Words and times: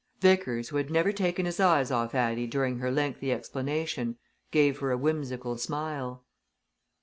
Vickers, 0.19 0.69
who 0.69 0.77
had 0.77 0.89
never 0.89 1.11
taken 1.11 1.45
his 1.45 1.59
eyes 1.59 1.91
off 1.91 2.15
Addie 2.15 2.47
during 2.47 2.79
her 2.79 2.89
lengthy 2.89 3.31
explanation, 3.31 4.17
gave 4.49 4.79
her 4.79 4.89
a 4.91 4.97
whimsical 4.97 5.59
smile. 5.59 6.25